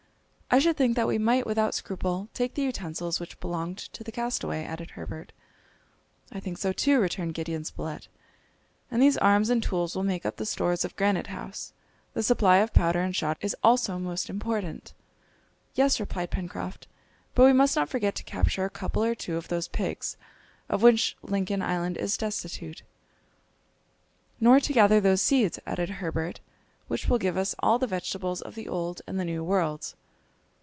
"I 0.53 0.59
should 0.59 0.75
think 0.75 0.97
that 0.97 1.07
we 1.07 1.17
might 1.17 1.47
without 1.47 1.73
scruple 1.73 2.27
take 2.33 2.55
the 2.55 2.61
utensils 2.63 3.21
which 3.21 3.39
belonged 3.39 3.77
to 3.93 4.03
the 4.03 4.11
castaway," 4.11 4.65
added 4.65 4.91
Herbert. 4.91 5.31
"I 6.29 6.41
think 6.41 6.57
so 6.57 6.73
too," 6.73 6.99
returned 6.99 7.35
Gideon 7.35 7.63
Spilett; 7.63 8.09
"and 8.91 9.01
these 9.01 9.15
arms 9.17 9.49
and 9.49 9.63
tools 9.63 9.95
will 9.95 10.03
make 10.03 10.25
up 10.25 10.35
the 10.35 10.45
stores 10.45 10.83
of 10.83 10.97
Granite 10.97 11.27
House. 11.27 11.71
The 12.13 12.21
supply 12.21 12.57
of 12.57 12.73
powder 12.73 12.99
and 12.99 13.15
shot 13.15 13.37
is 13.39 13.55
also 13.63 13.97
most 13.97 14.29
important." 14.29 14.93
"Yes," 15.73 16.01
replied 16.01 16.31
Pencroft; 16.31 16.85
"but 17.33 17.45
we 17.45 17.53
must 17.53 17.77
not 17.77 17.87
forget 17.87 18.13
to 18.15 18.23
capture 18.25 18.65
a 18.65 18.69
couple 18.69 19.05
or 19.05 19.15
two 19.15 19.37
of 19.37 19.47
those 19.47 19.69
pigs, 19.69 20.17
of 20.67 20.81
which 20.81 21.15
Lincoln 21.21 21.61
Island 21.61 21.95
is 21.95 22.17
destitute" 22.17 22.83
"Nor 24.41 24.59
to 24.59 24.73
gather 24.73 24.99
those 24.99 25.21
seeds," 25.21 25.59
added 25.65 25.89
Herbert, 25.91 26.41
"which 26.89 27.07
will 27.07 27.19
give 27.19 27.37
us 27.37 27.55
all 27.59 27.79
the 27.79 27.87
vegetables 27.87 28.41
of 28.41 28.55
the 28.55 28.67
Old 28.67 28.99
and 29.07 29.17
the 29.17 29.23
New 29.23 29.45
Worlds." 29.45 29.95